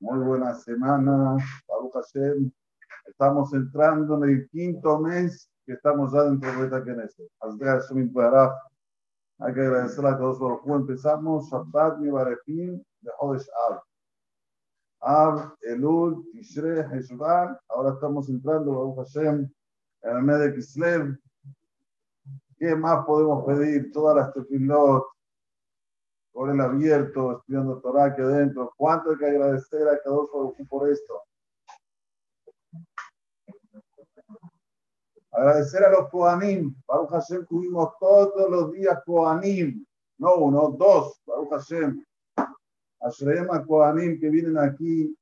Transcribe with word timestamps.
Muy 0.00 0.18
buena 0.18 0.54
semana, 0.54 1.36
Baruch 1.68 1.92
Hashem. 1.94 2.50
Estamos 3.06 3.52
entrando 3.52 4.22
en 4.22 4.30
el 4.30 4.48
quinto 4.50 4.98
mes 4.98 5.50
que 5.64 5.72
estamos 5.72 6.12
ya 6.12 6.24
dentro 6.24 6.50
de 6.52 6.64
esta 6.64 6.82
Knesset. 6.82 7.28
Hay 9.38 9.54
que 9.54 9.60
agradecer 9.60 10.06
a 10.06 10.18
todos 10.18 10.38
los 10.40 10.80
Empezamos 10.80 11.48
Shabbat 11.50 11.98
Mibarechim 11.98 12.82
de 13.00 13.10
Hodesh 13.18 13.48
Av. 13.68 13.80
Av, 15.00 15.54
Elul, 15.62 16.24
Tishrei, 16.32 16.84
Heshvan. 16.92 17.56
Ahora 17.68 17.94
estamos 17.94 18.28
entrando, 18.28 18.72
Baruch 18.72 18.98
Hashem, 18.98 19.50
en 20.02 20.16
el 20.16 20.22
mes 20.22 20.38
de 20.38 20.54
Kislev. 20.54 21.18
¿Qué 22.56 22.76
más 22.76 23.04
podemos 23.04 23.44
pedir? 23.44 23.90
Todas 23.92 24.16
las 24.16 24.32
tefilot, 24.34 25.04
con 26.42 26.50
el 26.50 26.60
abierto, 26.60 27.38
estudiando 27.38 27.78
Torah 27.78 28.06
aquí 28.06 28.20
adentro. 28.20 28.74
¿Cuánto 28.76 29.10
hay 29.10 29.16
que 29.16 29.26
agradecer 29.26 29.86
a 29.86 30.10
uno 30.10 30.52
por 30.68 30.90
esto? 30.90 31.22
Agradecer 35.30 35.84
a 35.84 35.90
los 35.92 36.10
Koanim. 36.10 36.74
Baruch 36.84 37.10
Hashem 37.10 37.46
tuvimos 37.46 37.90
todos 38.00 38.50
los 38.50 38.72
días 38.72 38.98
Koanim. 39.06 39.86
No 40.18 40.34
uno, 40.34 40.74
dos. 40.76 41.22
Baruch 41.24 41.50
Hashem. 41.50 42.04
Ashreem 43.02 43.48
a 43.48 43.64
Koanim 43.64 44.18
que 44.18 44.28
vienen 44.28 44.58
aquí 44.58 45.16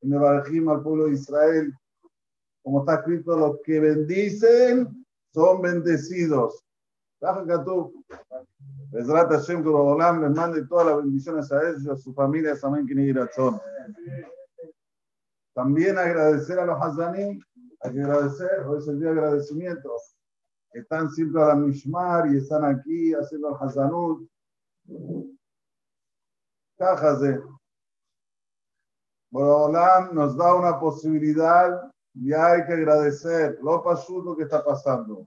en 0.00 0.12
el 0.12 0.24
al 0.24 0.82
pueblo 0.82 1.04
de 1.04 1.12
Israel. 1.12 1.72
Como 2.64 2.80
está 2.80 2.96
escrito, 2.96 3.36
los 3.36 3.60
que 3.62 3.78
bendicen 3.78 5.06
son 5.32 5.62
bendecidos. 5.62 6.65
Bezrat 8.92 9.30
Hashem, 9.30 9.62
que 9.62 9.68
Olam 9.68 10.22
les 10.22 10.30
mande 10.30 10.66
todas 10.66 10.86
las 10.86 10.96
bendiciones 10.98 11.50
a 11.52 11.68
ellos, 11.68 11.88
a 11.88 11.96
su 11.96 12.14
familia, 12.14 12.52
a 12.52 12.56
Samen 12.56 12.86
Kinigirachon. 12.86 13.60
También 15.54 15.98
agradecer 15.98 16.58
a 16.58 16.66
los 16.66 16.80
Hazanim, 16.80 17.40
hay 17.80 17.92
que 17.92 18.00
agradecer, 18.00 18.60
hoy 18.66 18.78
es 18.78 18.88
el 18.88 19.00
día 19.00 19.12
de 19.12 19.20
agradecimiento. 19.20 19.90
Están 20.72 21.10
siempre 21.10 21.42
a 21.42 21.46
la 21.46 21.54
Mishmar 21.54 22.26
y 22.32 22.36
están 22.36 22.64
aquí 22.64 23.14
haciendo 23.14 23.48
el 23.48 23.54
Hazanut. 23.60 24.28
Cajas 26.78 27.20
de. 27.20 27.42
Nos 29.32 30.36
da 30.36 30.54
una 30.54 30.78
posibilidad 30.78 31.90
y 32.14 32.32
hay 32.32 32.64
que 32.66 32.72
agradecer 32.72 33.58
lo 33.62 33.82
pasó 33.82 34.22
lo 34.22 34.36
que 34.36 34.44
está 34.44 34.64
pasando. 34.64 35.26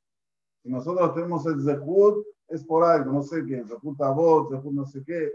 Si 0.64 0.70
nosotros 0.70 1.14
tenemos 1.14 1.46
el 1.46 1.62
Zehut, 1.64 2.26
es 2.48 2.64
por 2.64 2.84
algo, 2.84 3.12
no 3.12 3.24
sé 3.24 3.46
qué, 3.46 3.64
Zehut 3.64 4.02
Avot, 4.02 4.50
Zehut 4.50 4.74
no 4.74 4.86
sé 4.86 5.04
qué. 5.06 5.32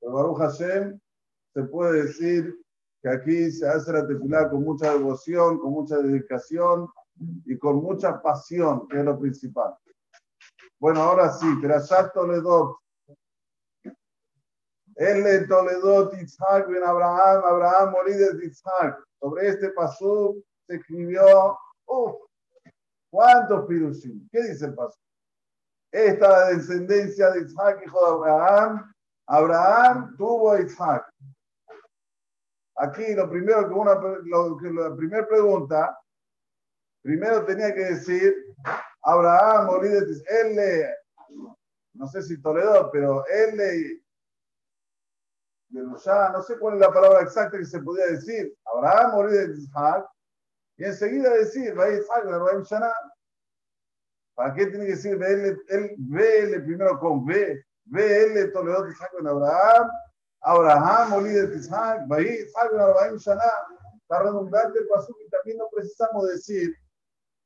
Pero 0.00 0.12
Baruch 0.12 0.38
Hashem 0.38 0.98
se 1.54 1.62
puede 1.64 2.04
decir 2.04 2.54
que 3.02 3.08
aquí 3.08 3.50
se 3.50 3.68
hace 3.68 3.92
la 3.92 4.06
tefilá 4.06 4.48
con 4.48 4.62
mucha 4.62 4.92
devoción, 4.92 5.58
con 5.58 5.72
mucha 5.72 5.98
dedicación 5.98 6.88
y 7.44 7.58
con 7.58 7.76
mucha 7.76 8.22
pasión, 8.22 8.86
que 8.88 8.98
es 8.98 9.04
lo 9.04 9.18
principal. 9.18 9.74
Bueno, 10.78 11.02
ahora 11.02 11.32
sí, 11.32 11.46
Perashat 11.60 12.12
Toledot. 12.12 12.76
Le 14.96 15.46
Toledot 15.46 16.14
Isaac 16.20 16.68
ben 16.68 16.84
Abraham, 16.84 17.42
Abraham 17.44 17.92
morí 17.92 18.14
de 18.14 18.46
Isaac. 18.46 19.02
Sobre 19.20 19.48
este 19.48 19.70
paso 19.70 20.36
se 20.66 20.76
escribió, 20.76 21.56
uff, 21.86 22.16
¿Cuántos 23.12 23.66
pirushim? 23.66 24.26
¿Qué 24.32 24.42
dice 24.42 24.64
el 24.64 24.74
paso? 24.74 24.98
Esta 25.92 26.24
es 26.24 26.30
la 26.30 26.48
descendencia 26.56 27.30
de 27.30 27.42
Isaac, 27.42 27.82
hijo 27.84 28.00
de 28.00 28.30
Abraham. 28.30 28.94
Abraham 29.26 30.16
tuvo 30.16 30.52
a 30.52 30.62
Isaac. 30.62 31.04
Aquí 32.76 33.14
lo 33.14 33.28
primero 33.28 33.68
que 33.68 33.74
una, 33.74 33.94
lo, 33.96 34.58
la 34.58 34.96
primera 34.96 35.28
pregunta, 35.28 36.00
primero 37.02 37.44
tenía 37.44 37.74
que 37.74 37.84
decir, 37.84 38.34
Abraham 39.02 39.82
de 39.82 39.98
él 39.98 40.56
le, 40.56 40.94
no 41.92 42.06
sé 42.06 42.22
si 42.22 42.40
Toledo, 42.40 42.90
pero 42.90 43.26
él 43.26 43.56
le, 43.58 44.02
ya 46.02 46.30
no 46.30 46.42
sé 46.42 46.58
cuál 46.58 46.74
es 46.74 46.80
la 46.80 46.90
palabra 46.90 47.20
exacta 47.20 47.58
que 47.58 47.66
se 47.66 47.80
podía 47.80 48.06
decir. 48.06 48.56
Abraham 48.64 49.28
de 49.28 49.54
Isaac, 49.58 50.06
y 50.82 50.84
enseguida 50.84 51.30
decir, 51.34 51.76
¿Para 54.34 54.54
qué 54.54 54.66
tiene 54.66 54.84
que 54.84 54.90
decir 54.90 55.22
él, 55.22 55.94
BL 55.96 56.64
primero 56.64 56.98
con 56.98 57.24
B? 57.24 57.64
BL 57.84 58.52
Toledo 58.52 58.88
Isaac 58.88 59.12
en 59.20 59.28
Abraham, 59.28 59.88
Abraham, 60.40 61.12
Olí 61.12 61.30
de 61.30 61.56
Isaac, 61.56 62.02
Bahí, 62.08 62.26
Isaac 62.26 62.70
en 62.72 62.80
Abraham 62.80 63.16
Shana. 63.16 63.44
Está 64.00 64.24
redundante 64.24 64.80
el 64.80 64.88
paso 64.88 65.14
y 65.24 65.30
también 65.30 65.58
no 65.58 65.68
precisamos 65.72 66.26
decir 66.26 66.74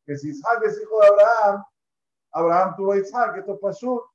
que 0.06 0.16
si 0.16 0.30
Isaac 0.30 0.62
es 0.64 0.80
hijo 0.80 0.98
de 0.98 1.06
Abraham, 1.08 1.64
Abraham 2.32 2.74
tuvo 2.74 2.92
a 2.92 2.98
Isaac, 2.98 3.36
esto 3.36 3.60
pasó. 3.60 4.10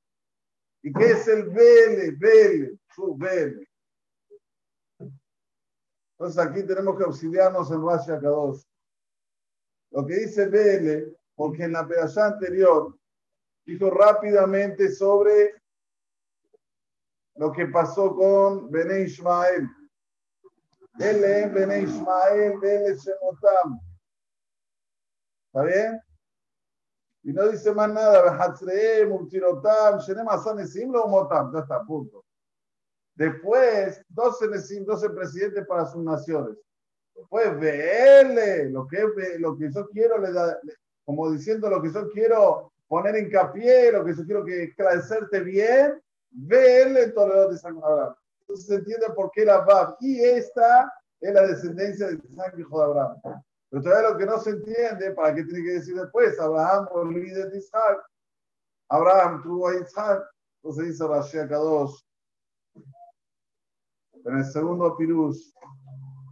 ¿Y 0.82 0.92
qué 0.92 1.12
es 1.12 1.28
el 1.28 1.44
BL? 1.44 2.16
BL, 2.18 2.76
su 2.92 3.14
BL. 3.14 3.68
Entonces 6.18 6.44
aquí 6.44 6.66
tenemos 6.66 6.98
que 6.98 7.04
auxiliarnos 7.04 7.70
en 7.70 7.86
Rashi 7.86 8.10
Akadosh. 8.10 8.64
Lo 9.92 10.06
que 10.06 10.14
dice 10.14 10.46
BL, 10.46 11.14
porque 11.34 11.64
en 11.64 11.72
la 11.72 11.86
pedazada 11.86 12.34
anterior 12.34 12.98
dijo 13.64 13.90
rápidamente 13.90 14.90
sobre 14.90 15.54
lo 17.36 17.52
que 17.52 17.66
pasó 17.66 18.14
con 18.14 18.70
Bene 18.70 19.02
Ismael. 19.02 19.68
Es 20.98 21.52
Bene 21.52 21.80
Ismael, 21.80 22.58
es 22.62 23.04
Shemotam. 23.04 23.80
¿Está 25.46 25.62
bien? 25.64 26.00
Y 27.24 27.32
no 27.32 27.48
dice 27.48 27.72
más 27.72 27.90
nada. 27.90 28.36
Ya 31.52 31.60
está, 31.60 31.84
punto. 31.84 32.24
Después, 33.14 34.02
12 34.08 34.48
Nesim, 34.48 34.84
12 34.84 35.10
presidentes 35.10 35.66
para 35.66 35.86
sus 35.86 36.02
naciones. 36.02 36.56
Pues 37.28 37.58
verle 37.58 38.70
lo 38.70 38.86
que, 38.86 39.04
lo 39.38 39.56
que 39.56 39.70
yo 39.72 39.88
quiero, 39.88 40.18
le 40.18 40.32
da, 40.32 40.58
como 41.04 41.30
diciendo 41.30 41.68
lo 41.68 41.80
que 41.82 41.92
yo 41.92 42.10
quiero 42.10 42.72
poner 42.88 43.16
hincapié, 43.16 43.92
lo 43.92 44.04
que 44.04 44.14
yo 44.14 44.24
quiero 44.24 44.44
que 44.44 44.64
esclarecerte 44.64 45.40
bien, 45.40 46.00
verle 46.30 47.08
todo 47.08 47.50
de 47.50 47.58
San 47.58 47.76
Abraham. 47.76 48.14
Entonces 48.40 48.66
se 48.66 48.74
entiende 48.74 49.06
por 49.14 49.30
qué 49.30 49.44
la 49.44 49.58
Bab. 49.60 49.96
Y 50.00 50.20
esta 50.20 50.92
es 51.20 51.32
la 51.32 51.46
descendencia 51.46 52.08
de 52.08 52.20
San 52.34 52.58
hijo 52.58 52.78
de 52.78 52.84
Abraham. 52.84 53.42
Pero 53.70 53.82
todavía 53.82 54.10
lo 54.10 54.18
que 54.18 54.26
no 54.26 54.38
se 54.38 54.50
entiende, 54.50 55.12
¿para 55.12 55.34
qué 55.34 55.44
tiene 55.44 55.64
que 55.64 55.72
decir 55.72 55.94
después? 55.94 56.38
Abraham 56.38 56.88
fue 56.92 57.12
líder 57.12 57.50
de 57.50 57.58
Isaac. 57.58 57.98
Abraham 58.90 59.42
tuvo 59.42 59.68
a 59.68 59.76
Isaac. 59.76 60.22
Entonces 60.62 60.92
dice 60.92 61.08
Rashi 61.08 61.38
Kadosh. 61.48 61.98
En 64.24 64.36
el 64.36 64.44
segundo 64.44 64.94
Pirus, 64.96 65.54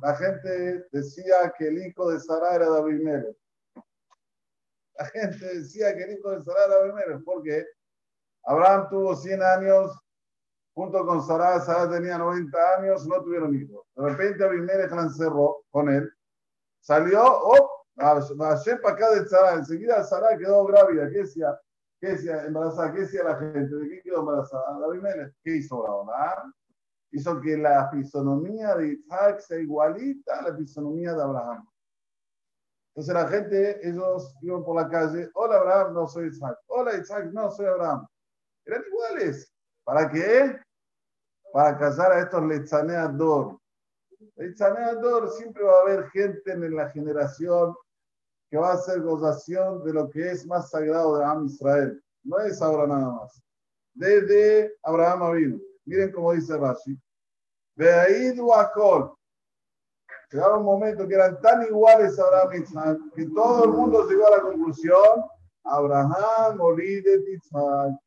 la 0.03 0.15
gente 0.17 0.87
decía 0.93 1.53
que 1.57 1.69
el 1.69 1.87
hijo 1.87 2.11
de 2.11 2.21
Sara 2.21 2.55
era 2.55 2.69
David 2.69 3.01
Mérez. 3.03 3.37
La 4.99 5.07
gente 5.07 5.55
decía 5.55 5.95
que 5.95 6.05
el 6.05 6.19
hijo 6.19 6.31
de 6.31 6.43
Sara 6.43 6.65
era 6.67 6.79
David 6.79 6.93
Mérez, 6.95 7.23
porque 7.25 7.67
Abraham 8.45 8.89
tuvo 8.91 9.17
100 9.17 9.43
años 9.43 9.99
junto 10.75 11.05
con 11.05 11.23
Sara, 11.27 11.61
Sara 11.61 11.91
tenía 11.91 12.17
90 12.19 12.59
años, 12.79 13.07
no 13.07 13.23
tuvieron 13.23 13.55
hijos. 13.55 13.85
De 13.95 14.09
repente 14.09 14.45
Abimelech 14.45 14.91
la 14.91 15.03
encerró 15.03 15.65
con 15.71 15.89
él, 15.91 16.11
salió, 16.81 17.23
oh, 17.23 17.85
para 17.95 18.19
acá 18.19 19.11
de 19.11 19.27
Sara, 19.27 19.55
enseguida 19.55 20.03
Sara 20.05 20.39
quedó 20.39 20.65
grávida, 20.65 21.11
¿qué 21.11 21.19
decía? 21.19 21.59
¿Qué 22.01 22.13
decía? 22.13 22.45
Embarazada, 22.47 22.95
¿qué 22.95 23.01
decía 23.01 23.25
la 23.25 23.37
gente? 23.37 23.75
¿De 23.75 23.89
qué 23.91 24.03
quedó 24.03 24.21
embarazada? 24.21 24.65
¿qué 25.45 25.57
hizo 25.57 25.87
Abraham? 25.87 26.55
Hizo 27.13 27.41
que 27.41 27.57
la 27.57 27.91
fisonomía 27.91 28.75
de 28.77 28.95
Isaac 28.95 29.41
sea 29.41 29.59
igualita 29.59 30.39
a 30.39 30.51
la 30.51 30.57
fisonomía 30.57 31.15
de 31.15 31.23
Abraham. 31.23 31.67
Entonces 32.95 33.15
la 33.15 33.29
gente, 33.29 33.89
ellos 33.89 34.35
iban 34.43 34.65
por 34.65 34.77
la 34.77 34.89
calle, 34.89 35.31
hola 35.35 35.57
Abraham, 35.57 35.95
no 35.95 36.09
soy 36.09 36.29
Isaac, 36.29 36.59
hola 36.67 36.97
Isaac, 36.97 37.31
no 37.33 37.51
soy 37.51 37.67
Abraham. 37.67 38.07
Eran 38.65 38.83
iguales. 38.87 39.53
¿Para 39.85 40.11
qué? 40.11 40.59
Para 41.53 41.79
casar 41.79 42.13
a 42.13 42.21
estos 42.21 42.45
lechaneador. 42.45 43.59
Lechaneador 44.37 45.31
siempre 45.31 45.63
va 45.63 45.79
a 45.79 45.83
haber 45.83 46.11
gente 46.11 46.53
en 46.53 46.75
la 46.75 46.91
generación 46.91 47.75
que 48.51 48.59
va 48.59 48.73
a 48.73 48.75
hacer 48.75 49.01
gozación 49.01 49.85
de 49.85 49.93
lo 49.93 50.11
que 50.11 50.31
es 50.31 50.47
más 50.47 50.71
sagrado 50.71 51.17
de 51.17 51.25
Abraham 51.25 51.47
Israel. 51.47 52.05
No 52.25 52.39
es 52.41 52.61
ahora 52.61 52.87
nada 52.87 53.13
más. 53.13 53.43
Desde 53.95 54.77
Abraham 54.83 55.37
vino. 55.37 55.59
Miren 55.85 56.13
cómo 56.13 56.33
dice 56.33 56.57
Rashi. 56.57 57.01
Veaidu 57.81 58.53
Akol. 58.53 59.15
Llegaba 60.31 60.59
un 60.59 60.65
momento 60.65 61.09
que 61.09 61.15
eran 61.15 61.41
tan 61.41 61.63
iguales 61.63 62.19
a 62.19 62.25
Abraham 62.25 62.53
y 62.53 62.63
Isaac 62.63 62.99
que 63.17 63.27
todo 63.27 63.65
el 63.65 63.71
mundo 63.71 64.07
llegó 64.07 64.27
a 64.27 64.37
la 64.37 64.43
conclusión: 64.43 65.25
Abraham, 65.65 66.59
de 66.77 67.33
Isaac. 67.33 67.99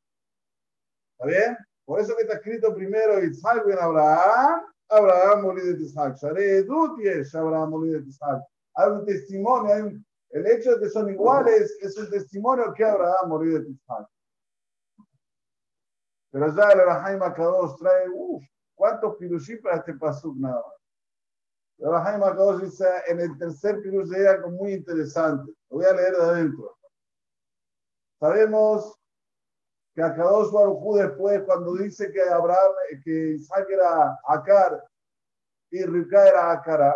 ¿Está 1.14 1.25
bien? 1.25 1.58
Por 1.86 2.00
eso 2.00 2.16
que 2.16 2.22
está 2.22 2.36
escrito 2.36 2.74
primero 2.75 3.24
Isaac 3.24 3.64
en 3.68 3.80
Abraham, 3.80 4.62
Abraham 4.90 5.42
murió 5.42 5.66
de 5.66 5.81
Isaac. 5.81 6.18
Abraham 6.24 7.70
murió 7.72 8.00
de 8.00 8.08
Isaac. 8.08 8.44
Hay 8.75 8.90
un 8.92 9.06
testimonio, 9.06 9.74
hay 9.74 9.81
un, 9.81 10.06
el 10.30 10.48
hecho 10.48 10.75
de 10.75 10.81
que 10.81 10.90
son 10.90 11.10
iguales 11.10 11.78
es 11.81 11.98
un 11.98 12.10
testimonio 12.12 12.74
que 12.74 12.86
Abraham 12.86 13.28
murió 13.28 13.60
de 13.60 13.72
Isaac. 13.72 14.08
Pero 16.31 16.56
ya 16.56 16.72
el 16.72 16.80
Rahaim 16.80 17.22
Akadosh 17.22 17.75
trae, 17.78 18.08
uff, 18.10 18.44
¿cuántos 18.75 19.16
pirushim 19.18 19.62
para 19.62 19.78
este 19.78 19.94
pasuk 19.94 20.36
nada 20.38 20.62
más? 20.62 20.74
Akadosh 21.80 22.62
dice 22.62 22.86
en 23.08 23.20
el 23.20 23.38
tercer 23.38 23.81
pirush 23.81 24.08
de 24.10 24.30
algo 24.30 24.52
muy 24.52 24.74
interesante. 24.74 25.52
Lo 25.70 25.78
voy 25.78 25.86
a 25.86 25.94
leer 25.94 26.16
de 26.16 26.24
adentro. 26.24 26.78
Sabemos 28.20 28.98
que 29.94 30.02
Akadosh 30.02 30.52
Baruj 30.52 30.98
después, 30.98 31.44
cuando 31.46 31.75
dice 31.75 32.12
que 32.12 32.22
Abraham, 32.22 32.72
que 33.04 33.34
Isaac 33.36 33.68
era 33.70 34.18
Akar 34.28 34.84
y 35.72 35.84
Rivka 35.84 36.28
era 36.28 36.52
Akara, 36.52 36.96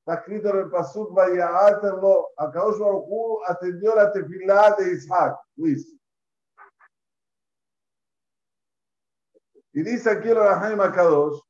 está 0.00 0.20
escrito 0.20 0.50
en 0.50 0.58
el 0.58 0.70
Pasuk, 0.70 1.12
vaya 1.12 1.66
Aterlo, 1.66 2.28
Akadosh 2.36 2.78
Baruj 2.78 3.42
atendió 3.48 3.94
la 3.94 4.12
tefilá 4.12 4.76
de 4.78 4.92
Isaac, 4.92 5.38
Luis. 5.56 5.94
Y 9.76 9.82
dice 9.82 10.08
aquí 10.08 10.28
el 10.28 10.36
Rahim 10.36 10.80
Akadosh, 10.80 11.40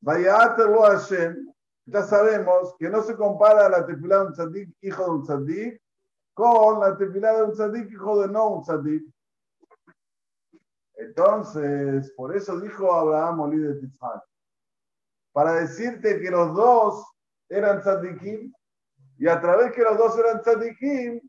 vaya 0.00 0.42
Aterlo 0.42 0.82
Hashem, 0.82 1.52
ya 1.86 2.02
sabemos 2.04 2.76
que 2.78 2.88
no 2.88 3.02
se 3.02 3.16
compara 3.16 3.68
la 3.68 3.84
tefilá 3.84 4.20
de 4.20 4.26
un 4.26 4.32
tzadik, 4.32 4.76
hijo 4.82 5.04
de 5.04 5.10
un 5.10 5.22
tzadik, 5.24 5.82
con 6.34 6.78
la 6.78 6.96
tefilá 6.96 7.34
de 7.34 7.42
un 7.42 7.52
tzadik, 7.52 7.90
hijo 7.90 8.22
de 8.22 8.28
no 8.28 8.48
un 8.50 8.62
tzadik. 8.62 9.02
Entonces, 10.94 12.12
por 12.12 12.36
eso 12.36 12.60
dijo 12.60 12.92
Abraham 12.92 13.40
Olí 13.40 13.58
de 13.58 13.88
para 15.32 15.54
decirte 15.54 16.20
que 16.20 16.30
los 16.30 16.54
dos 16.54 17.04
eran 17.48 17.80
tzadikim, 17.80 18.52
y 19.18 19.26
a 19.26 19.40
través 19.40 19.72
que 19.72 19.82
los 19.82 19.98
dos 19.98 20.16
eran 20.16 20.42
tzadikim, 20.42 21.20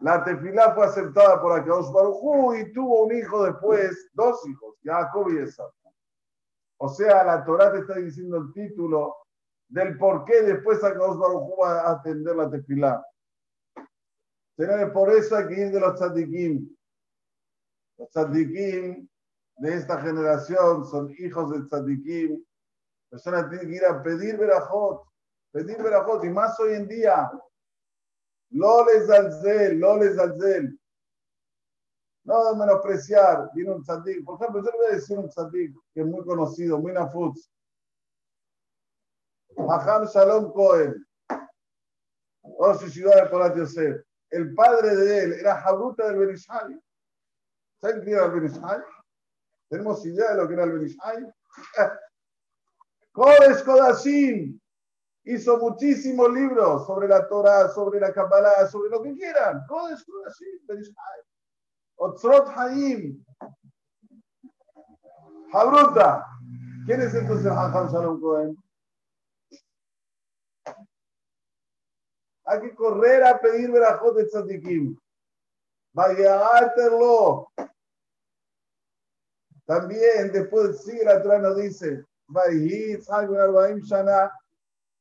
la 0.00 0.22
tefilá 0.22 0.74
fue 0.74 0.86
aceptada 0.86 1.40
por 1.40 1.52
Akadosh 1.52 1.90
Baruj 1.92 2.56
y 2.56 2.72
tuvo 2.72 3.04
un 3.04 3.16
hijo 3.16 3.44
después, 3.44 4.10
dos 4.12 4.46
hijos, 4.46 4.75
Jacob 4.86 5.32
y 5.32 5.38
Esau. 5.38 5.70
O 6.78 6.88
sea, 6.88 7.24
la 7.24 7.44
Torah 7.44 7.72
te 7.72 7.78
está 7.78 7.94
diciendo 7.94 8.36
el 8.36 8.52
título 8.52 9.16
del 9.68 9.98
por 9.98 10.24
qué 10.24 10.42
después 10.42 10.82
Akadosh 10.84 11.18
Baruj 11.18 11.60
va 11.60 11.80
a 11.80 11.90
atender 11.92 12.36
la 12.36 12.50
tefilá. 12.50 13.04
Por 14.92 15.10
eso 15.10 15.36
hay 15.36 15.48
que 15.48 15.60
ir 15.60 15.72
de 15.72 15.80
los 15.80 15.98
tzadikim. 15.98 16.76
Los 17.98 18.10
tzadikim 18.10 19.08
de 19.58 19.74
esta 19.74 20.00
generación 20.00 20.86
son 20.86 21.14
hijos 21.18 21.50
del 21.50 21.66
tzadikim. 21.66 22.44
Personas 23.10 23.48
tienen 23.48 23.68
que 23.68 23.76
ir 23.76 23.84
a 23.84 24.02
pedir 24.02 24.36
verajot, 24.38 25.02
pedir 25.52 25.82
verajot, 25.82 26.24
y 26.24 26.28
más 26.28 26.58
hoy 26.60 26.74
en 26.74 26.88
día. 26.88 27.30
No 28.50 28.84
les 28.84 29.08
alzel, 29.10 29.80
no 29.80 29.96
les 29.96 30.18
No 32.44 32.54
menospreciar. 32.56 33.50
Viene 33.54 33.72
un 33.72 33.82
tzadik. 33.82 34.24
Por 34.24 34.40
ejemplo, 34.40 34.62
yo 34.62 34.70
le 34.70 34.76
voy 34.76 34.86
a 34.86 34.94
decir 34.94 35.18
un 35.18 35.28
tzadik 35.28 35.74
que 35.94 36.00
es 36.00 36.06
muy 36.06 36.24
conocido, 36.24 36.78
muy 36.78 36.92
nafutz. 36.92 37.50
Maham 39.56 40.06
Shalom 40.06 40.52
Cohen. 40.52 41.06
Ciudad 42.90 43.24
de 43.24 43.30
Polat 43.30 43.56
Yosef. 43.56 44.02
El 44.30 44.54
padre 44.54 44.94
de 44.94 45.24
él 45.24 45.32
era 45.34 45.60
Jabruta 45.60 46.08
del 46.08 46.18
Benishai. 46.18 46.80
¿Saben 47.80 48.02
quién 48.02 48.16
era 48.16 48.26
el 48.26 48.32
Benishai? 48.32 48.82
¿Tenemos 49.68 50.04
idea 50.04 50.32
de 50.32 50.36
lo 50.36 50.48
que 50.48 50.54
era 50.54 50.64
el 50.64 50.72
Benishai? 50.72 51.32
Kodesh 53.12 53.64
Kodashim 53.64 54.60
hizo 55.24 55.58
muchísimos 55.58 56.30
libros 56.32 56.86
sobre 56.86 57.08
la 57.08 57.26
Torah, 57.26 57.68
sobre 57.68 57.98
la 57.98 58.12
Kabbalah, 58.12 58.68
sobre 58.68 58.90
lo 58.90 59.02
que 59.02 59.14
quieran. 59.14 59.62
Kodesh 59.66 60.04
Kodashim, 60.04 60.66
Benishai. 60.66 61.35
Otzrot 61.96 62.48
Haim. 62.56 63.24
Jabruta. 65.52 66.26
¿Quién 66.86 67.00
es 67.00 67.14
entonces 67.14 67.50
Hajam 67.50 67.88
Shalom 67.88 68.20
Cohen? 68.20 68.56
Hay 72.44 72.60
que 72.60 72.74
correr 72.76 73.24
a 73.24 73.40
pedir 73.40 73.70
verajot 73.72 74.16
de 74.16 74.26
tzadikim. 74.26 74.96
Vaya 75.92 76.40
También 79.64 80.30
después 80.32 80.84
sigue 80.84 81.04
la 81.04 81.22
Torah 81.22 81.38
nos 81.38 81.56
dice, 81.56 82.04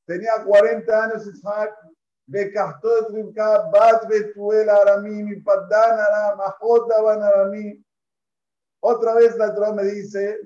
tenía 0.05 0.43
40 0.43 1.03
años 1.03 1.27
Isaac, 1.27 1.71
Bekahtot 2.27 3.11
Rivka, 3.11 3.69
Bat 3.71 4.07
Betuel 4.09 4.69
Arami, 4.69 5.23
mi 5.23 5.35
Paddan 5.41 5.99
Aram, 5.99 6.41
Ahot 6.41 6.89
Daban 6.89 7.21
Arami. 7.21 7.83
Otra 8.81 9.13
vez 9.13 9.35
la 9.37 9.53
Torah 9.53 9.73
me 9.73 9.83
dice 9.83 10.39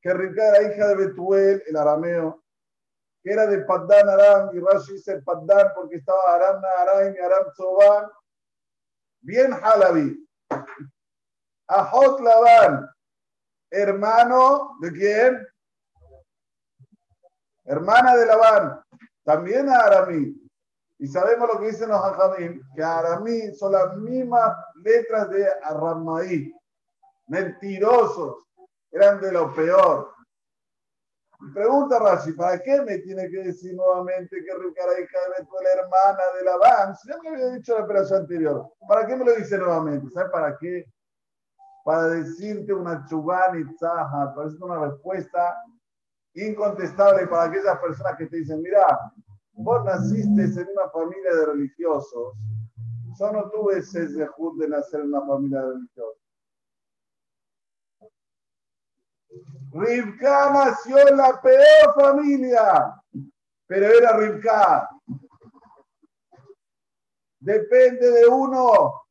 que 0.00 0.12
Rivka 0.12 0.48
era 0.48 0.62
hija 0.62 0.88
de 0.88 0.94
Betuel, 0.96 1.62
el 1.66 1.76
arameo, 1.76 2.42
que 3.22 3.32
era 3.32 3.46
de 3.46 3.58
Paddan 3.64 4.08
Aram, 4.08 4.50
y 4.56 4.60
Rashi 4.60 4.94
dice 4.94 5.22
Paddan 5.22 5.72
porque 5.74 5.96
estaba 5.96 6.34
Aram 6.34 7.14
y 7.14 7.18
Aram 7.18 7.52
Zoban. 7.54 8.10
Bien 9.20 9.52
Halabi. 9.52 10.18
Ahot 11.68 12.20
Laban, 12.20 12.90
hermano 13.70 14.76
de 14.80 14.92
quién? 14.92 15.46
Hermana 17.64 18.16
de 18.16 18.26
Labán, 18.26 18.84
también 19.24 19.68
a 19.68 19.76
Aramí. 19.76 20.41
Y 21.02 21.08
sabemos 21.08 21.52
lo 21.52 21.58
que 21.58 21.66
dicen 21.66 21.88
los 21.88 22.00
Hajamim, 22.00 22.62
que 22.76 22.80
Aramí 22.80 23.52
son 23.56 23.72
las 23.72 23.96
mismas 23.96 24.56
letras 24.84 25.28
de 25.30 25.48
Aramaí. 25.64 26.54
Mentirosos, 27.26 28.36
eran 28.92 29.20
de 29.20 29.32
lo 29.32 29.52
peor. 29.52 30.14
Pregunta 31.52 31.98
Rashi, 31.98 32.34
¿para 32.34 32.62
qué 32.62 32.82
me 32.82 32.98
tiene 32.98 33.28
que 33.28 33.38
decir 33.38 33.74
nuevamente 33.74 34.44
que 34.44 34.54
Rivka 34.54 34.82
hija 35.00 35.18
de 35.40 35.64
la 35.64 35.82
hermana 35.82 36.22
de 36.38 36.44
Labán? 36.44 36.94
Si 36.94 37.08
ya 37.08 37.18
me 37.20 37.30
había 37.30 37.48
dicho 37.48 37.76
la 37.76 37.84
operación 37.84 38.20
anterior, 38.20 38.72
¿para 38.86 39.04
qué 39.04 39.16
me 39.16 39.24
lo 39.24 39.34
dice 39.34 39.58
nuevamente? 39.58 40.08
¿Sabe 40.10 40.30
para 40.30 40.56
qué? 40.56 40.84
Para 41.84 42.10
decirte 42.10 42.72
una 42.72 43.04
para 43.10 43.52
decirte 43.54 44.64
una 44.64 44.86
respuesta 44.86 45.56
incontestable 46.34 47.26
para 47.26 47.50
aquellas 47.50 47.76
personas 47.80 48.16
que 48.16 48.26
te 48.26 48.36
dicen, 48.36 48.62
mira, 48.62 48.86
vos 49.52 49.84
naciste 49.84 50.42
en 50.42 50.68
una 50.68 50.90
familia 50.90 51.34
de 51.34 51.46
religiosos, 51.46 52.34
yo 53.18 53.32
no 53.32 53.50
tuve 53.50 53.78
ese 53.78 54.08
dejud 54.08 54.60
de 54.60 54.68
nacer 54.68 55.00
en 55.00 55.08
una 55.08 55.26
familia 55.26 55.60
de 55.60 55.68
religiosos. 55.68 56.18
Rivka 59.72 60.50
nació 60.52 61.08
en 61.08 61.16
la 61.16 61.40
peor 61.40 61.94
familia, 61.94 62.94
pero 63.66 63.86
era 63.86 64.16
Rivka. 64.16 64.88
Depende 67.40 68.10
de 68.10 68.26
uno. 68.26 69.02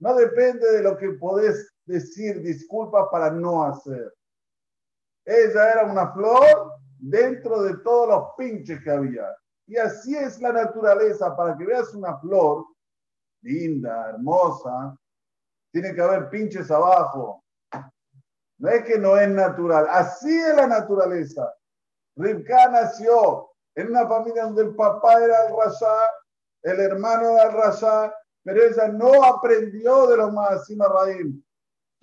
No 0.00 0.14
depende 0.16 0.72
de 0.72 0.82
lo 0.82 0.96
que 0.96 1.10
podés 1.12 1.72
decir 1.84 2.40
disculpas 2.42 3.06
para 3.10 3.30
no 3.30 3.62
hacer. 3.64 4.12
Ella 5.24 5.72
era 5.72 5.84
una 5.84 6.12
flor 6.12 6.73
dentro 6.98 7.62
de 7.62 7.76
todos 7.78 8.08
los 8.08 8.24
pinches 8.36 8.82
que 8.82 8.90
había. 8.90 9.26
Y 9.66 9.76
así 9.76 10.16
es 10.16 10.40
la 10.40 10.52
naturaleza. 10.52 11.36
Para 11.36 11.56
que 11.56 11.64
veas 11.64 11.94
una 11.94 12.18
flor 12.18 12.66
linda, 13.42 14.10
hermosa, 14.10 14.96
tiene 15.72 15.94
que 15.94 16.02
haber 16.02 16.28
pinches 16.30 16.70
abajo. 16.70 17.42
No 18.58 18.68
es 18.68 18.84
que 18.84 18.98
no 18.98 19.16
es 19.16 19.28
natural. 19.28 19.86
Así 19.90 20.34
es 20.38 20.54
la 20.54 20.66
naturaleza. 20.66 21.52
Rivka 22.16 22.68
nació 22.68 23.50
en 23.74 23.88
una 23.88 24.06
familia 24.06 24.44
donde 24.44 24.62
el 24.62 24.74
papá 24.74 25.22
era 25.22 25.46
el 25.46 25.56
Rasha, 25.56 26.10
el 26.62 26.80
hermano 26.80 27.30
era 27.30 27.50
el 27.50 27.52
Rasha, 27.52 28.14
pero 28.44 28.62
ella 28.62 28.88
no 28.88 29.24
aprendió 29.24 30.06
de 30.06 30.16
los 30.18 30.32
Maasim 30.32 30.78
Raim 30.78 31.42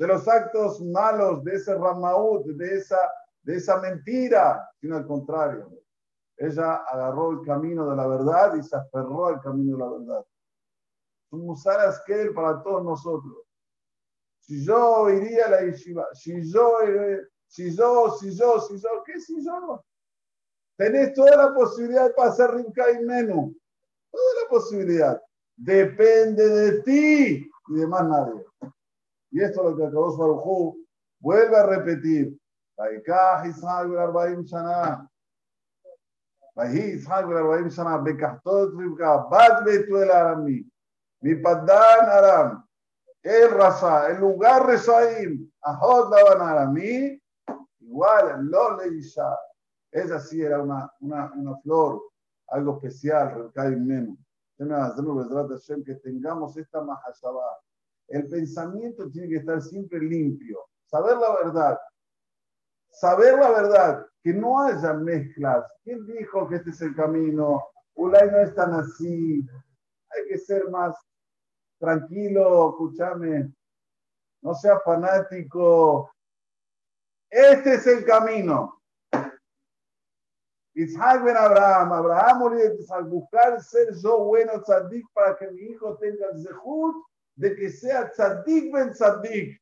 de 0.02 0.08
los 0.08 0.28
actos 0.28 0.82
malos 0.82 1.44
de 1.44 1.54
ese 1.58 1.76
Ramaut, 1.76 2.44
de 2.44 2.76
esa, 2.76 2.98
de 3.44 3.58
esa 3.58 3.80
mentira, 3.80 4.70
sino 4.80 4.98
al 4.98 5.08
contrario. 5.08 5.70
Ella 6.38 6.76
agarró 6.76 7.32
el 7.32 7.42
camino 7.46 7.90
de 7.90 7.96
la 7.96 8.08
verdad 8.08 8.56
y 8.56 8.64
se 8.64 8.76
aferró 8.76 9.28
al 9.28 9.42
camino 9.42 9.78
de 9.78 9.84
la 9.84 9.92
verdad. 9.92 10.26
Un 11.32 11.46
musar 11.46 11.80
él 12.08 12.34
para 12.34 12.62
todos 12.62 12.84
nosotros. 12.84 13.46
Si 14.40 14.66
yo 14.66 15.10
iría 15.10 15.46
a 15.46 15.50
la 15.52 15.62
yeshiva, 15.62 16.08
si 16.14 16.52
yo, 16.52 16.82
eh, 16.82 17.28
si 17.48 17.76
yo, 17.76 18.12
si 18.20 18.36
yo, 18.36 18.60
si 18.60 18.80
yo, 18.80 19.04
¿qué 19.06 19.20
si 19.20 19.46
yo? 19.46 19.84
Tenés 20.76 21.14
toda 21.14 21.36
la 21.38 21.54
posibilidad 21.54 22.08
de 22.08 22.14
pasar 22.14 22.56
Rinca 22.56 22.92
y 22.92 23.06
Menú. 23.06 23.56
Toda 24.10 24.44
la 24.44 24.50
posibilidad. 24.50 25.22
Depende 25.56 26.50
de 26.50 26.82
ti 26.82 27.52
y 27.68 27.74
de 27.76 27.88
más 27.88 28.08
nadie. 28.08 28.44
Y 29.30 29.42
esto 29.42 29.62
es 29.62 29.72
lo 29.72 29.78
que 29.78 29.86
acabó 29.86 30.18
Barujú 30.18 30.86
vuelve 31.20 31.56
a 31.56 31.68
repetir. 31.68 32.41
ויקח 32.81 33.41
יצחק 33.45 33.85
בן 33.91 33.99
ארבעים 33.99 34.45
שנה. 34.45 34.97
ויהי 36.57 36.91
יצחק 36.91 37.25
בן 37.29 37.37
ארבעים 37.37 37.71
שנה 37.71 37.99
בקחתו 37.99 38.65
את 38.65 38.69
רבקה, 38.75 39.17
בת 39.31 39.67
bethuel 39.67 40.11
aramí, 40.11 40.63
mi 41.23 41.35
padán 41.43 42.09
aram, 42.19 42.67
el 43.27 43.51
Rasha, 43.51 44.09
el 44.11 44.21
lugar 44.21 44.67
Reshaim, 44.67 45.51
Ajot 45.65 46.11
Laban 46.11 46.49
Aramí, 46.49 47.21
igual, 47.81 48.45
lo 48.45 48.77
Leisha. 48.77 49.37
Esa 49.91 50.21
sí 50.21 50.43
era 50.43 50.63
una, 50.63 50.89
una, 51.01 51.33
una 51.35 51.57
flor, 51.57 52.03
algo 52.49 52.77
especial, 52.77 53.35
Rekai 53.35 53.77
Menu. 53.77 54.17
Que 54.57 55.95
tengamos 55.97 56.57
esta 56.57 56.83
Mahashabah. 56.83 57.59
El 58.09 58.29
pensamiento 58.29 59.11
tiene 59.11 59.29
que 59.29 59.37
estar 59.37 59.61
siempre 59.61 59.99
limpio. 59.99 60.59
Saber 60.87 61.17
la 61.19 61.35
verdad. 61.45 61.79
Saber 62.92 63.40
la 63.40 63.50
verdad. 63.52 64.06
Que 64.24 64.34
no 64.34 64.62
haya 64.62 64.94
mezclas. 64.94 65.66
¿Quién 65.84 66.06
dijo 66.06 66.48
que 66.48 66.58
este 66.58 66.70
es 66.70 66.82
el 66.82 66.96
camino? 66.96 67.64
Ulay 67.96 68.30
no 68.30 68.38
es 68.38 68.54
tan 68.54 68.74
así. 68.74 69.44
Hay 70.10 70.28
que 70.28 70.38
ser 70.38 70.70
más 70.70 70.96
tranquilo, 71.80 72.70
escúchame. 72.70 73.52
No 74.42 74.54
sea 74.54 74.80
fanático. 74.80 76.12
Este 77.30 77.76
es 77.76 77.88
el 77.88 78.06
camino. 78.06 78.82
Isaac 80.74 81.24
ben 81.24 81.36
Abraham, 81.36 81.92
Abraham 81.92 82.40
murió 82.40 82.62
al 82.90 83.04
buscar 83.04 83.62
ser 83.62 83.94
yo 84.02 84.24
bueno 84.24 84.62
tzadik 84.62 85.06
para 85.14 85.36
que 85.36 85.52
mi 85.52 85.62
hijo 85.64 85.98
tenga 85.98 86.28
el 86.32 86.42
zehut 86.42 86.96
de 87.36 87.56
que 87.56 87.70
sea 87.70 88.10
tzadik 88.10 88.74
ben 88.74 88.92
tzadik. 88.92 89.61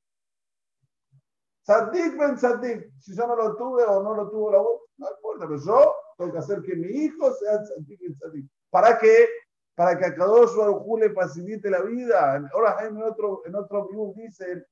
Tzadik 1.70 2.18
ben 2.18 2.36
tzadik. 2.36 2.92
Si 3.00 3.16
yo 3.16 3.28
no 3.28 3.36
lo 3.36 3.56
tuve 3.56 3.84
o 3.84 4.02
no 4.02 4.16
lo 4.16 4.28
tuvo 4.28 4.52
la 4.52 4.58
voz, 4.58 4.82
no 4.98 5.08
importa, 5.08 5.46
pero 5.48 5.60
yo 5.64 5.96
tengo 6.18 6.32
que 6.32 6.40
hacer 6.40 6.64
que 6.64 6.76
mi 6.76 6.88
hijo 6.88 7.32
sea 7.36 7.62
tzadik 7.62 8.00
ben 8.02 8.16
tzadik. 8.18 8.46
¿Para 8.72 8.98
qué? 8.98 9.28
Para 9.76 9.96
que 9.96 10.06
a 10.06 10.16
Kadosh 10.16 10.56
Baruj 10.56 11.00
le 11.00 11.12
facilite 11.12 11.70
la 11.70 11.82
vida. 11.82 12.42
Ahora 12.54 12.76
en 12.88 13.00
otro, 13.04 13.44
en 13.46 13.54
otro 13.54 13.88
view 13.88 14.16
dice 14.16 14.66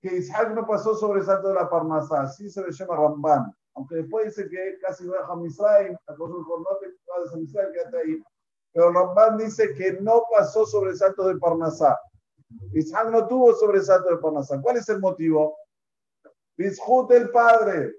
que 0.00 0.14
Isaac 0.14 0.50
no 0.54 0.64
pasó 0.64 0.94
sobre 0.94 1.20
el 1.20 1.26
salto 1.26 1.48
de 1.48 1.54
la 1.54 1.68
Parnasá, 1.68 2.22
así 2.22 2.48
se 2.48 2.62
le 2.62 2.70
llama 2.70 2.96
Ramban 2.96 3.52
aunque 3.74 3.96
después 3.96 4.26
dice 4.26 4.48
que 4.48 4.78
casi 4.80 5.06
va 5.06 5.26
a 5.26 5.34
Misraim, 5.34 5.96
a 6.06 6.14
cosa 6.14 6.34
el 6.38 6.44
cornote, 6.44 6.86
va 7.08 7.32
a 7.32 7.36
Misraim, 7.36 7.72
quédate 7.72 7.96
ahí. 7.96 8.22
Pero 8.72 8.92
Ramban 8.92 9.38
dice 9.38 9.74
que 9.74 9.94
no 9.94 10.24
pasó 10.30 10.66
sobresalto 10.66 11.26
de 11.26 11.38
Parnasá. 11.38 11.98
Isaac 12.74 13.08
no 13.10 13.26
tuvo 13.26 13.54
sobresalto 13.54 14.10
de 14.10 14.18
Parnasá. 14.18 14.60
¿Cuál 14.60 14.76
es 14.76 14.88
el 14.90 15.00
motivo? 15.00 15.56
Bishut 16.56 17.10
el 17.12 17.30
padre. 17.30 17.94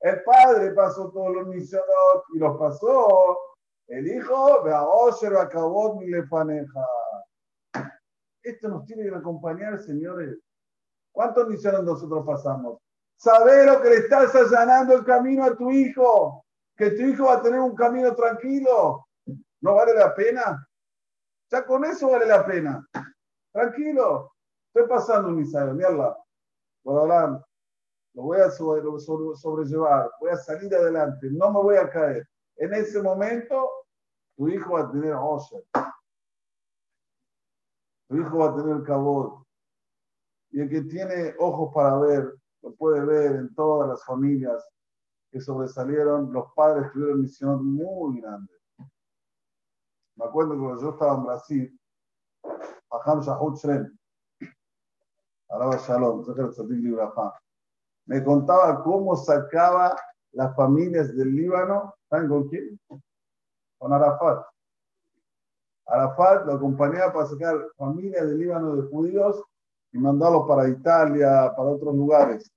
El 0.00 0.22
padre 0.22 0.72
pasó 0.72 1.10
todos 1.10 1.34
los 1.34 1.46
misionos 1.48 1.86
y 2.34 2.38
los 2.38 2.56
pasó. 2.58 3.38
El 3.88 4.06
hijo, 4.08 4.62
Beaosher, 4.62 5.36
Acabot, 5.36 6.00
Milefaneja. 6.00 6.86
Esto 8.42 8.68
nos 8.68 8.84
tiene 8.86 9.08
que 9.08 9.14
acompañar, 9.14 9.80
señores. 9.80 10.38
¿Cuántos 11.12 11.48
misiones 11.48 11.82
nosotros 11.82 12.24
pasamos? 12.26 12.78
Saber 13.16 13.66
lo 13.66 13.80
que 13.80 13.90
le 13.90 13.96
estás 13.96 14.34
allanando 14.34 14.94
el 14.94 15.04
camino 15.04 15.44
a 15.44 15.56
tu 15.56 15.70
hijo, 15.70 16.44
que 16.76 16.90
tu 16.90 17.02
hijo 17.02 17.24
va 17.24 17.34
a 17.34 17.42
tener 17.42 17.58
un 17.58 17.74
camino 17.74 18.14
tranquilo. 18.14 19.06
¿No 19.60 19.74
vale 19.74 19.94
la 19.94 20.14
pena? 20.14 20.68
Ya 21.50 21.64
con 21.64 21.84
eso 21.84 22.10
vale 22.10 22.26
la 22.26 22.44
pena. 22.44 22.86
Tranquilo. 23.52 24.32
Estoy 24.68 24.88
pasando 24.88 25.28
un 25.28 25.36
misayo, 25.36 25.72
mierda. 25.72 26.16
Lo 28.16 28.22
voy 28.22 28.40
a 28.40 28.50
sobrellevar, 28.50 30.10
voy 30.18 30.30
a 30.30 30.36
salir 30.36 30.74
adelante, 30.74 31.28
no 31.30 31.52
me 31.52 31.60
voy 31.60 31.76
a 31.76 31.90
caer. 31.90 32.26
En 32.56 32.72
ese 32.72 33.02
momento, 33.02 33.68
tu 34.34 34.48
hijo 34.48 34.72
va 34.72 34.80
a 34.80 34.90
tener 34.90 35.12
Osher. 35.12 35.62
Tu 38.08 38.16
hijo 38.16 38.38
va 38.38 38.48
a 38.48 38.56
tener 38.56 38.82
cabot. 38.84 39.46
Y 40.50 40.62
el 40.62 40.70
que 40.70 40.80
tiene 40.84 41.34
ojos 41.38 41.70
para 41.74 41.98
ver, 41.98 42.34
lo 42.62 42.74
puede 42.74 43.04
ver 43.04 43.32
en 43.32 43.54
todas 43.54 43.90
las 43.90 44.02
familias 44.06 44.66
que 45.30 45.38
sobresalieron, 45.38 46.32
los 46.32 46.46
padres 46.54 46.90
tuvieron 46.92 47.20
misión 47.20 47.66
muy 47.66 48.22
grande. 48.22 48.54
Me 50.16 50.24
acuerdo 50.24 50.58
cuando 50.58 50.80
yo 50.80 50.88
estaba 50.88 51.16
en 51.16 51.24
Brasil, 51.24 51.80
Aham 52.90 53.20
Shahut 53.20 53.58
Shrem, 53.58 53.98
Alaba 55.50 55.76
Shalom, 55.76 56.24
me 58.06 58.22
contaba 58.24 58.82
cómo 58.82 59.16
sacaba 59.16 59.96
las 60.32 60.54
familias 60.54 61.14
del 61.16 61.34
Líbano, 61.34 61.94
¿saben 62.08 62.28
con 62.28 62.48
quién? 62.48 62.78
Con 63.78 63.92
Arafat. 63.92 64.46
Arafat 65.86 66.46
lo 66.46 66.54
acompañaba 66.54 67.12
para 67.12 67.26
sacar 67.26 67.56
familias 67.76 68.26
del 68.26 68.38
Líbano 68.38 68.76
de 68.76 68.88
judíos 68.88 69.42
y 69.92 69.98
mandarlos 69.98 70.46
para 70.46 70.68
Italia, 70.68 71.52
para 71.56 71.70
otros 71.70 71.94
lugares. 71.94 72.50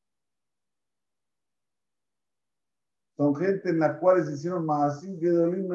Son 3.15 3.35
gente 3.35 3.69
en 3.69 3.79
las 3.79 3.97
cuales 3.99 4.27
se 4.27 4.33
hicieron 4.33 4.65
más 4.65 4.97
así 4.97 5.19
que 5.19 5.29
Dolín. 5.29 5.69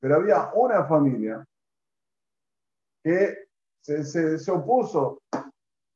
Pero 0.00 0.16
había 0.16 0.50
una 0.54 0.84
familia 0.84 1.46
que 3.04 3.46
se, 3.80 4.38
se, 4.38 4.50
opuso. 4.50 5.22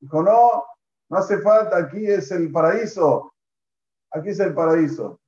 Dijo, 0.00 0.22
no, 0.22 0.64
no 1.08 1.18
hace 1.18 1.38
falta, 1.38 1.76
aquí 1.78 2.06
es 2.06 2.30
el 2.32 2.50
paraíso. 2.50 3.32
Aquí 4.10 4.30
es 4.30 4.40
el 4.40 4.54
paraíso. 4.54 5.20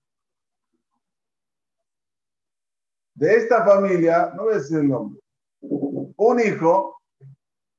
De 3.14 3.34
esta 3.34 3.64
familia, 3.64 4.32
no 4.36 4.44
voy 4.44 4.54
a 4.54 4.58
decir 4.58 4.78
el 4.78 4.88
nombre, 4.88 5.20
un 5.60 6.40
hijo, 6.40 7.00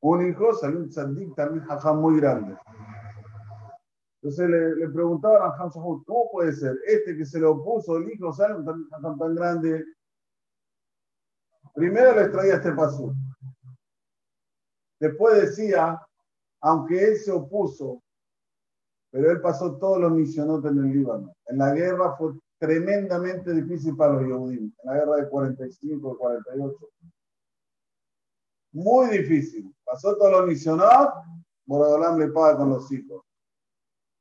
un 0.01 0.27
hijo 0.27 0.53
salió 0.53 0.79
un 0.79 0.89
tzadik 0.89 1.33
también 1.35 1.65
muy 1.95 2.19
grande. 2.19 2.57
Entonces 4.21 4.49
le, 4.49 4.89
preguntaban 4.89 5.41
a 5.41 5.55
Hans 5.55 5.73
¿cómo 5.73 6.29
puede 6.31 6.51
ser? 6.51 6.75
Este 6.85 7.15
que 7.15 7.25
se 7.25 7.39
le 7.39 7.45
opuso, 7.45 7.97
el 7.97 8.11
hijo, 8.11 8.33
¿saben? 8.33 8.65
Tan, 8.65 8.89
tan, 8.89 9.35
grande. 9.35 9.85
Primero 11.73 12.13
les 12.15 12.31
traía 12.31 12.55
este 12.55 12.73
paso. 12.73 13.13
Después 14.99 15.41
decía, 15.41 16.05
aunque 16.61 17.03
él 17.03 17.17
se 17.17 17.31
opuso, 17.31 18.01
pero 19.11 19.31
él 19.31 19.41
pasó 19.41 19.77
todos 19.77 19.99
los 19.99 20.11
misionotes 20.11 20.71
en 20.71 20.77
el 20.79 20.93
Líbano. 20.93 21.33
En 21.47 21.57
la 21.57 21.73
guerra 21.73 22.15
fue 22.15 22.33
tremendamente 22.59 23.53
difícil 23.53 23.95
para 23.95 24.13
los 24.13 24.27
Yehudim, 24.27 24.65
en 24.65 24.73
la 24.83 24.93
guerra 24.93 25.15
de 25.17 25.29
45, 25.29 26.17
48. 26.17 26.89
Muy 28.73 29.07
difícil. 29.09 29.73
Pasó 29.83 30.15
todos 30.15 30.31
los 30.31 30.47
misionotes, 30.47 31.13
Boradolam 31.65 32.19
le 32.19 32.27
paga 32.27 32.57
con 32.57 32.69
los 32.69 32.91
hijos. 32.91 33.23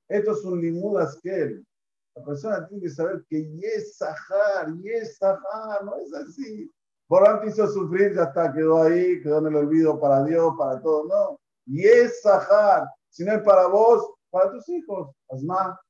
Esto 0.09 0.33
es 0.33 0.45
un 0.45 0.61
limud 0.61 0.99
askel. 0.99 1.67
La 2.15 2.25
persona 2.25 2.67
tiene 2.67 2.83
que 2.83 2.91
saber 2.91 3.25
que 3.29 3.45
yes 3.57 3.97
sahar, 3.97 4.75
yes 4.83 5.19
sahar, 5.19 5.85
no 5.85 5.97
es 5.97 6.13
así. 6.15 6.71
Por 7.07 7.47
hizo 7.47 7.67
sufrir, 7.69 8.15
ya 8.15 8.25
está, 8.25 8.53
quedó 8.53 8.83
ahí, 8.83 9.23
quedó 9.23 9.39
en 9.39 9.47
el 9.47 9.57
olvido 9.57 9.99
para 9.99 10.25
Dios, 10.25 10.55
para 10.59 10.81
todo. 10.81 11.05
No, 11.05 11.41
yes 11.69 12.21
sahar. 12.23 12.89
Si 13.09 13.25
no 13.25 13.33
es 13.33 13.43
para 13.43 13.67
vos, 13.67 14.15
para 14.31 14.51
tus 14.51 14.69
hijos. 14.69 15.15
Asma. 15.31 15.81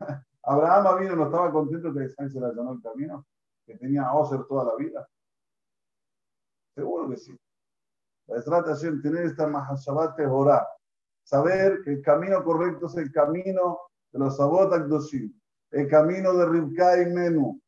Abraham 0.42 1.00
vino, 1.00 1.16
no 1.16 1.26
estaba 1.26 1.52
contento 1.52 1.92
que 1.92 2.04
Isaac 2.04 2.30
se 2.30 2.40
le 2.40 2.46
allanó 2.46 2.72
el 2.72 2.82
camino, 2.82 3.26
que 3.66 3.76
tenía 3.76 4.04
a 4.04 4.14
Oser 4.14 4.44
toda 4.44 4.64
la 4.64 4.76
vida. 4.76 5.06
Seguro 6.74 7.10
que 7.10 7.16
sí. 7.16 7.38
La 8.26 8.42
trata 8.42 8.74
de 8.74 9.00
tener 9.02 9.24
esta 9.24 9.46
mahashabat 9.46 10.18
orar 10.20 10.66
saber 11.28 11.82
que 11.84 11.92
el 11.92 12.02
camino 12.02 12.42
correcto 12.42 12.86
es 12.86 12.96
el 12.96 13.12
camino 13.12 13.78
de 14.12 14.18
los 14.18 14.38
Sabot 14.38 14.72
Akdoshim, 14.72 15.30
el 15.72 15.86
camino 15.88 16.32
de 16.32 16.46
Rivka 16.46 17.02
y 17.02 17.06
Menú. 17.06 17.60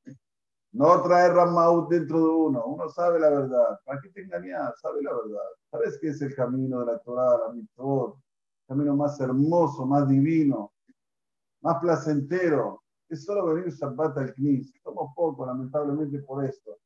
No 0.72 1.02
traer 1.02 1.32
Ramaut 1.32 1.90
dentro 1.90 2.18
de 2.18 2.28
uno. 2.28 2.64
Uno 2.66 2.88
sabe 2.88 3.18
la 3.18 3.30
verdad. 3.30 3.80
¿Para 3.84 4.00
qué 4.00 4.08
te 4.10 4.22
engañas? 4.22 4.80
Sabe 4.80 5.02
la 5.02 5.12
verdad. 5.12 5.48
¿Sabes 5.70 5.98
qué 6.00 6.08
es 6.08 6.22
el 6.22 6.34
camino 6.34 6.80
de 6.80 6.92
la 6.92 6.98
Torah, 7.00 7.38
la 7.46 7.52
mitzvot? 7.52 8.16
El 8.16 8.76
camino 8.76 8.96
más 8.96 9.20
hermoso, 9.20 9.84
más 9.84 10.08
divino, 10.08 10.72
más 11.62 11.80
placentero. 11.80 12.82
Es 13.08 13.24
solo 13.24 13.46
venir 13.46 13.72
Shabbat 13.72 14.18
al 14.18 14.34
Knis. 14.34 14.72
Somos 14.82 15.12
pocos, 15.16 15.46
lamentablemente, 15.46 16.20
por 16.20 16.44
esto. 16.44 16.78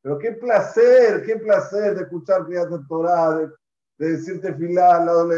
Pero 0.00 0.18
qué 0.18 0.32
placer, 0.32 1.22
qué 1.24 1.36
placer 1.36 1.94
de 1.94 2.02
escuchar 2.02 2.46
que 2.46 2.54
de 2.54 2.78
Torah, 2.88 3.36
de 3.36 3.52
de 4.02 4.16
decirte 4.16 4.52
filá 4.54 4.96
al 4.96 5.06
lado. 5.06 5.28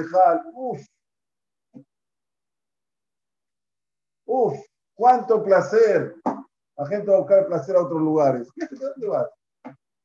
Uf. 0.55 0.87
Uf, 4.27 4.59
cuánto 4.95 5.43
placer. 5.43 6.15
La 6.77 6.87
gente 6.87 7.11
va 7.11 7.17
a 7.17 7.21
buscar 7.21 7.47
placer 7.47 7.77
a 7.77 7.83
otros 7.83 8.01
lugares. 8.01 8.49
¿Dónde 8.57 9.07
vas? 9.07 9.29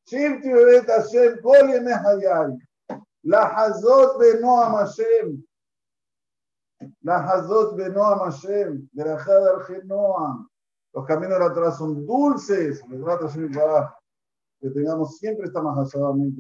Shifti 0.05 0.51
bebet 0.51 0.87
Hashem, 0.87 1.39
kol 1.41 1.69
yemeh 1.69 1.93
hayay. 1.93 2.57
La 3.23 3.41
hazot 3.47 4.19
benoam 4.19 4.75
Hashem. 4.75 5.43
La 7.03 7.19
Hazot 7.19 7.75
Benoam 7.75 8.19
Hashem, 8.19 8.89
de 8.93 9.03
la 9.03 9.17
Hadar 9.17 9.85
Noam. 9.85 10.47
Los 10.93 11.05
caminos 11.05 11.39
de 11.39 11.45
la 11.45 11.53
Torah 11.53 11.71
son 11.71 12.05
dulces. 12.05 12.81
Que 14.59 14.69
tengamos 14.69 15.17
siempre 15.17 15.45
esta 15.45 15.61
majazada 15.61 16.11
muy 16.11 16.31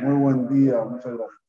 Muy 0.00 0.14
buen 0.20 0.48
día, 0.48 0.84
muchas 0.84 1.16
gracias. 1.16 1.40